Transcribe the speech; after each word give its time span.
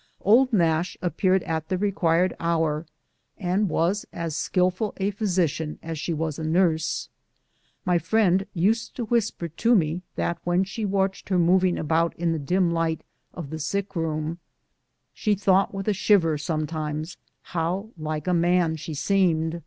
"Old 0.21 0.51
Nash" 0.51 0.97
appeared 1.03 1.43
at 1.43 1.69
the 1.69 1.77
required 1.77 2.35
hour, 2.39 2.87
and 3.37 3.69
was 3.69 4.03
as 4.11 4.35
skilful 4.35 4.95
a 4.97 5.11
physician 5.11 5.77
as 5.83 5.99
she 5.99 6.11
was 6.11 6.39
a 6.39 6.43
nurse. 6.43 7.07
My 7.85 7.99
friend 7.99 8.47
used 8.55 8.95
to 8.95 9.05
whisper 9.05 9.47
to 9.47 9.75
me 9.75 10.01
that 10.15 10.39
when 10.43 10.63
she 10.63 10.85
watched 10.85 11.29
her 11.29 11.37
moving 11.37 11.77
about 11.77 12.15
in 12.15 12.31
the 12.31 12.39
dim 12.39 12.71
light 12.71 13.03
of 13.35 13.51
the 13.51 13.59
sick 13.59 13.95
room, 13.95 14.39
she 15.13 15.35
thought 15.35 15.71
with 15.71 15.87
a 15.87 15.93
shiver 15.93 16.35
sometimes 16.35 17.17
how 17.53 17.91
like 17.95 18.25
a 18.25 18.33
man 18.33 18.77
she 18.77 18.95
seemed. 18.95 19.59